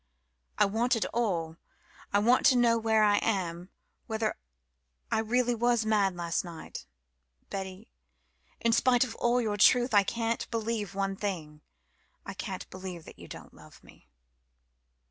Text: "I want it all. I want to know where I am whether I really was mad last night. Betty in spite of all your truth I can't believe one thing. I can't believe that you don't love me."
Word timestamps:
"I 0.57 0.65
want 0.65 0.95
it 0.95 1.05
all. 1.13 1.57
I 2.11 2.17
want 2.17 2.43
to 2.47 2.55
know 2.55 2.75
where 2.79 3.03
I 3.03 3.17
am 3.17 3.69
whether 4.07 4.33
I 5.11 5.19
really 5.19 5.53
was 5.53 5.85
mad 5.85 6.15
last 6.15 6.43
night. 6.43 6.87
Betty 7.51 7.87
in 8.59 8.71
spite 8.71 9.03
of 9.03 9.13
all 9.17 9.39
your 9.39 9.57
truth 9.57 9.93
I 9.93 10.01
can't 10.01 10.49
believe 10.49 10.95
one 10.95 11.15
thing. 11.15 11.61
I 12.25 12.33
can't 12.33 12.67
believe 12.71 13.05
that 13.05 13.19
you 13.19 13.27
don't 13.27 13.53
love 13.53 13.83
me." 13.83 14.09